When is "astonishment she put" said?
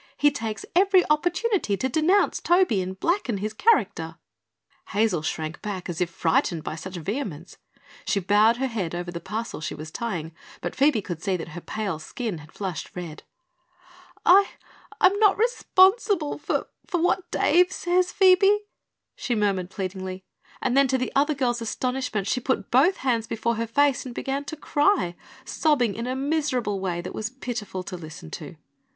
21.61-22.71